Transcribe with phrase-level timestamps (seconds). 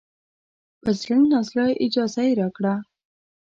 [0.81, 2.73] په زړه نازړه اجازه یې راکړه.